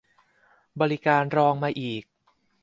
[0.81, 2.03] บริการรองมาอีก